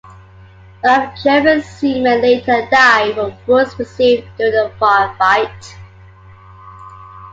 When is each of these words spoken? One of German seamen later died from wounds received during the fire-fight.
One 0.83 0.99
of 0.99 1.15
German 1.23 1.61
seamen 1.61 2.23
later 2.23 2.67
died 2.71 3.13
from 3.13 3.33
wounds 3.45 3.77
received 3.77 4.27
during 4.35 4.51
the 4.53 4.71
fire-fight. 4.79 5.75